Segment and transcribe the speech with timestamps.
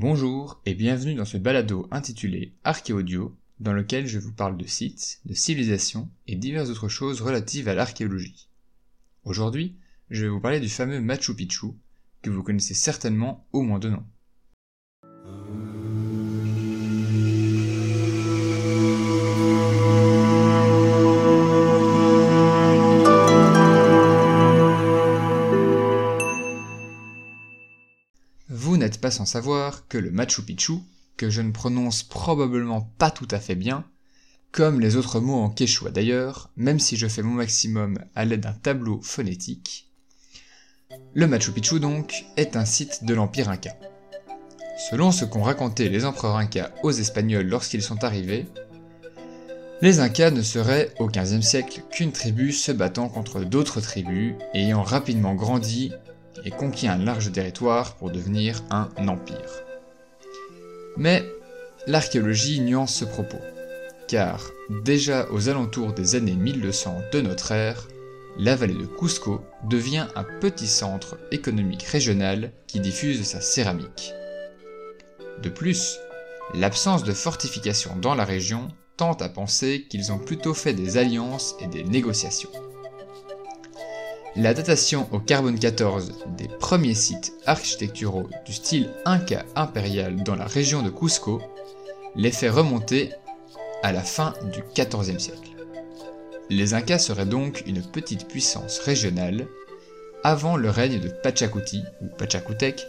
[0.00, 5.20] Bonjour et bienvenue dans ce balado intitulé Archéaudio, dans lequel je vous parle de sites,
[5.26, 8.48] de civilisations et diverses autres choses relatives à l'archéologie.
[9.24, 9.76] Aujourd'hui,
[10.08, 11.66] je vais vous parler du fameux Machu Picchu,
[12.22, 14.02] que vous connaissez certainement au moins de nom.
[29.10, 30.74] Sans savoir que le Machu Picchu,
[31.16, 33.84] que je ne prononce probablement pas tout à fait bien,
[34.52, 38.40] comme les autres mots en quechua d'ailleurs, même si je fais mon maximum à l'aide
[38.40, 39.90] d'un tableau phonétique,
[41.14, 43.76] le Machu Picchu donc est un site de l'Empire Inca.
[44.90, 48.46] Selon ce qu'ont raconté les empereurs Incas aux Espagnols lorsqu'ils sont arrivés,
[49.82, 54.82] les Incas ne seraient au XVe siècle qu'une tribu se battant contre d'autres tribus ayant
[54.82, 55.92] rapidement grandi
[56.44, 59.62] et conquis un large territoire pour devenir un empire.
[60.96, 61.24] Mais
[61.86, 63.40] l'archéologie nuance ce propos,
[64.08, 64.50] car
[64.84, 67.88] déjà aux alentours des années 1200 de notre ère,
[68.38, 74.12] la vallée de Cusco devient un petit centre économique régional qui diffuse sa céramique.
[75.42, 75.98] De plus,
[76.54, 81.54] l'absence de fortifications dans la région tente à penser qu'ils ont plutôt fait des alliances
[81.60, 82.50] et des négociations.
[84.40, 90.46] La datation au carbone 14 des premiers sites architecturaux du style Inca impérial dans la
[90.46, 91.42] région de Cusco
[92.16, 93.12] les fait remonter
[93.82, 95.50] à la fin du XIVe siècle.
[96.48, 99.46] Les Incas seraient donc une petite puissance régionale
[100.24, 102.86] avant le règne de Pachacuti ou Pachacutec,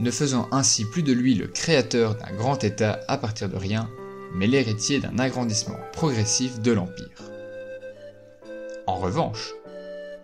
[0.00, 3.88] ne faisant ainsi plus de lui le créateur d'un grand État à partir de rien,
[4.34, 7.30] mais l'héritier d'un agrandissement progressif de l'Empire.
[8.88, 9.54] En revanche,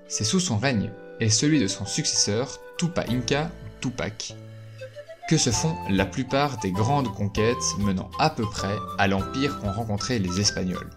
[0.09, 0.91] c'est sous son règne
[1.21, 4.35] et celui de son successeur, Tupac Inca ou Tupac,
[5.29, 9.73] que se font la plupart des grandes conquêtes menant à peu près à l'empire qu'ont
[9.73, 10.91] rencontré les Espagnols.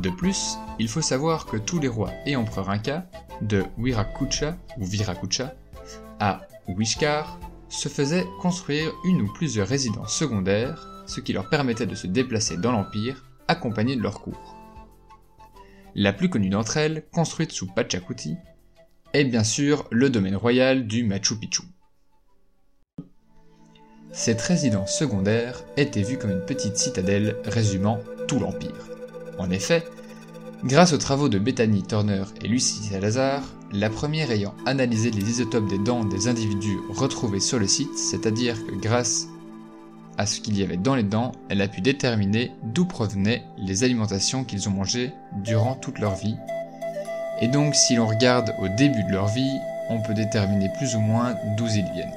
[0.00, 3.04] De plus, il faut savoir que tous les rois et empereurs incas,
[3.42, 5.52] de Wiracucha ou Viracucha
[6.20, 7.38] à Huishcar,
[7.68, 12.56] se faisaient construire une ou plusieurs résidences secondaires, ce qui leur permettait de se déplacer
[12.56, 14.61] dans l'empire accompagnés de leur cour.
[15.94, 18.36] La plus connue d'entre elles, construite sous Pachacuti,
[19.12, 21.62] est bien sûr le domaine royal du Machu Picchu.
[24.10, 28.88] Cette résidence secondaire était vue comme une petite citadelle résumant tout l'Empire.
[29.38, 29.84] En effet,
[30.64, 33.42] grâce aux travaux de Bethany Turner et Lucie Salazar,
[33.72, 38.66] la première ayant analysé les isotopes des dents des individus retrouvés sur le site, c'est-à-dire
[38.66, 39.28] que grâce
[40.18, 43.84] à ce qu'il y avait dans les dents, elle a pu déterminer d'où provenaient les
[43.84, 45.12] alimentations qu'ils ont mangées
[45.42, 46.36] durant toute leur vie.
[47.40, 49.58] Et donc si l'on regarde au début de leur vie,
[49.88, 52.14] on peut déterminer plus ou moins d'où ils viennent.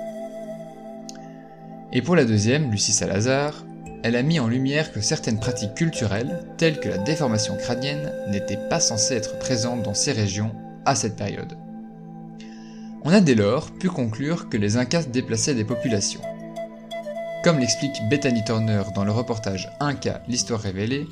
[1.92, 3.64] Et pour la deuxième, Lucie Salazar,
[4.04, 8.60] elle a mis en lumière que certaines pratiques culturelles, telles que la déformation crânienne, n'étaient
[8.70, 10.52] pas censées être présentes dans ces régions
[10.86, 11.58] à cette période.
[13.04, 16.22] On a dès lors pu conclure que les Incas déplaçaient des populations,
[17.46, 21.08] comme l'explique Bethany Turner dans le reportage Inca, l'histoire révélée,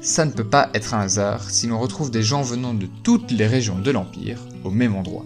[0.00, 3.32] ça ne peut pas être un hasard si l'on retrouve des gens venant de toutes
[3.32, 5.24] les régions de l'Empire au même endroit.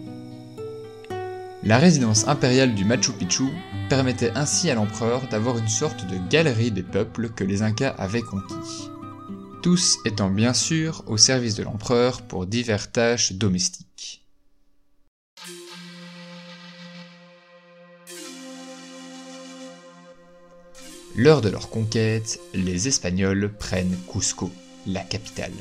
[1.62, 3.44] La résidence impériale du Machu Picchu
[3.90, 8.22] permettait ainsi à l'empereur d'avoir une sorte de galerie des peuples que les Incas avaient
[8.22, 8.88] conquis,
[9.62, 14.21] tous étant bien sûr au service de l'empereur pour diverses tâches domestiques.
[21.14, 24.50] Lors de leur conquête, les Espagnols prennent Cusco,
[24.86, 25.52] la capitale.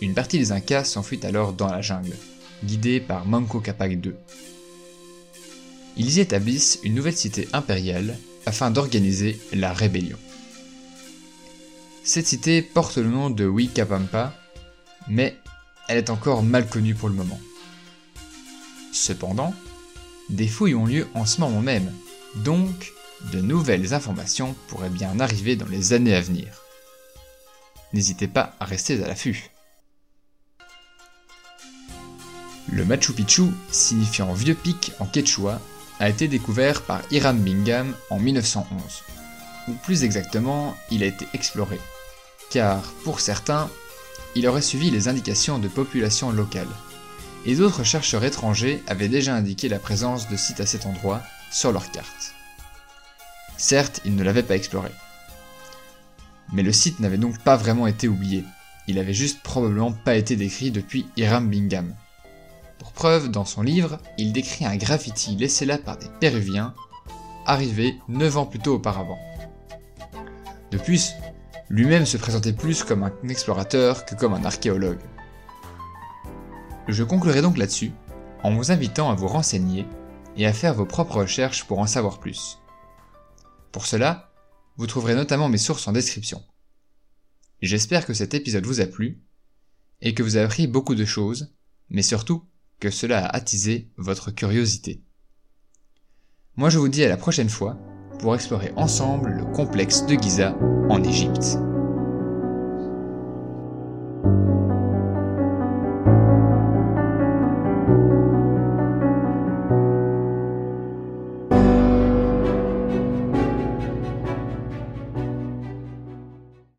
[0.00, 2.14] Une partie des Incas s'enfuit alors dans la jungle,
[2.62, 4.12] guidée par Manco Capac II.
[5.96, 8.16] Ils y établissent une nouvelle cité impériale
[8.46, 10.18] afin d'organiser la rébellion.
[12.04, 14.34] Cette cité porte le nom de Huicapampa,
[15.08, 15.36] mais
[15.88, 17.40] elle est encore mal connue pour le moment.
[18.92, 19.52] Cependant,
[20.30, 21.92] des fouilles ont lieu en ce moment même,
[22.36, 22.92] donc
[23.32, 26.48] de nouvelles informations pourraient bien arriver dans les années à venir.
[27.92, 29.50] N'hésitez pas à rester à l'affût.
[32.70, 35.60] Le Machu Picchu, signifiant vieux pic en quechua,
[36.00, 38.78] a été découvert par Hiram Bingham en 1911.
[39.68, 41.78] Ou plus exactement, il a été exploré.
[42.50, 43.70] Car, pour certains,
[44.34, 46.68] il aurait suivi les indications de populations locales.
[47.46, 51.72] Et d'autres chercheurs étrangers avaient déjà indiqué la présence de sites à cet endroit sur
[51.72, 52.34] leur carte.
[53.58, 54.90] Certes, il ne l'avait pas exploré.
[56.52, 58.44] Mais le site n'avait donc pas vraiment été oublié,
[58.88, 61.94] il avait juste probablement pas été décrit depuis Hiram Bingham.
[62.78, 66.74] Pour preuve, dans son livre, il décrit un graffiti laissé là par des Péruviens
[67.44, 69.18] arrivé 9 ans plus tôt auparavant.
[70.70, 71.12] De plus,
[71.68, 75.00] lui-même se présentait plus comme un explorateur que comme un archéologue.
[76.88, 77.92] Je conclurai donc là-dessus,
[78.42, 79.86] en vous invitant à vous renseigner
[80.36, 82.58] et à faire vos propres recherches pour en savoir plus.
[83.72, 84.32] Pour cela,
[84.76, 86.42] vous trouverez notamment mes sources en description.
[87.60, 89.22] J'espère que cet épisode vous a plu,
[90.00, 91.52] et que vous avez appris beaucoup de choses,
[91.90, 92.44] mais surtout
[92.80, 95.02] que cela a attisé votre curiosité.
[96.56, 97.78] Moi je vous dis à la prochaine fois
[98.20, 100.56] pour explorer ensemble le complexe de Giza
[100.88, 101.58] en Égypte.